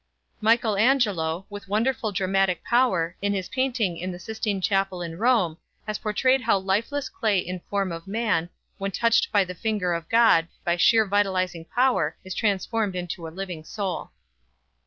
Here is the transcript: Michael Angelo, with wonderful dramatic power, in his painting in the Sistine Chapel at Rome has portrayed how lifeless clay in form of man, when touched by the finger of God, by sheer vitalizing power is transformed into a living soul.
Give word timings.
Michael 0.39 0.77
Angelo, 0.77 1.45
with 1.47 1.67
wonderful 1.67 2.11
dramatic 2.11 2.63
power, 2.63 3.15
in 3.21 3.33
his 3.35 3.49
painting 3.49 3.97
in 3.97 4.11
the 4.11 4.17
Sistine 4.17 4.59
Chapel 4.59 5.03
at 5.03 5.15
Rome 5.15 5.59
has 5.85 5.99
portrayed 5.99 6.41
how 6.41 6.57
lifeless 6.57 7.07
clay 7.07 7.37
in 7.37 7.59
form 7.69 7.91
of 7.91 8.07
man, 8.07 8.49
when 8.79 8.89
touched 8.89 9.31
by 9.31 9.43
the 9.43 9.53
finger 9.53 9.93
of 9.93 10.09
God, 10.09 10.47
by 10.65 10.75
sheer 10.75 11.05
vitalizing 11.05 11.65
power 11.65 12.17
is 12.23 12.33
transformed 12.33 12.95
into 12.95 13.27
a 13.27 13.29
living 13.29 13.63
soul. 13.63 14.09